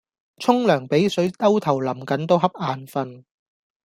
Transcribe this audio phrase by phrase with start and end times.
[0.39, 3.23] 沖涼比水兜頭淋緊都恰眼瞓